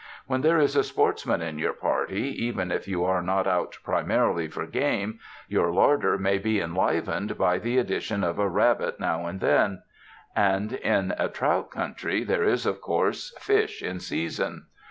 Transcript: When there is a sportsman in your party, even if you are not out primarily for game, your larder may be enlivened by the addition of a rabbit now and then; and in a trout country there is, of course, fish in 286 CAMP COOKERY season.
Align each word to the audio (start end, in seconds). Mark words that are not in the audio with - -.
When 0.25 0.41
there 0.41 0.57
is 0.57 0.75
a 0.75 0.83
sportsman 0.83 1.43
in 1.43 1.59
your 1.59 1.73
party, 1.73 2.23
even 2.43 2.71
if 2.71 2.87
you 2.87 3.03
are 3.05 3.21
not 3.21 3.45
out 3.45 3.77
primarily 3.83 4.47
for 4.47 4.65
game, 4.65 5.19
your 5.47 5.71
larder 5.71 6.17
may 6.17 6.39
be 6.39 6.59
enlivened 6.59 7.37
by 7.37 7.59
the 7.59 7.77
addition 7.77 8.23
of 8.23 8.39
a 8.39 8.49
rabbit 8.49 8.99
now 8.99 9.27
and 9.27 9.39
then; 9.39 9.83
and 10.35 10.73
in 10.73 11.13
a 11.19 11.29
trout 11.29 11.69
country 11.69 12.23
there 12.23 12.43
is, 12.43 12.65
of 12.65 12.81
course, 12.81 13.29
fish 13.39 13.83
in 13.83 13.99
286 13.99 14.09
CAMP 14.09 14.09
COOKERY 14.09 14.25
season. 14.25 14.65